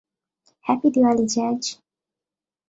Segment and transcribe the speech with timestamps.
[0.65, 1.61] Happy Diwali, jazz.